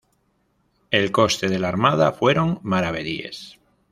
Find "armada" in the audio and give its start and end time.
1.67-2.11